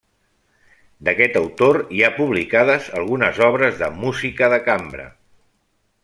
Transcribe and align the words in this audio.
D'aquest 1.09 1.35
autor 1.41 1.77
hi 1.97 2.01
ha 2.03 2.09
publicades 2.15 2.87
algunes 3.01 3.41
obres 3.51 3.77
de 3.83 3.91
música 4.01 4.49
de 4.55 4.59
cambra. 4.71 5.07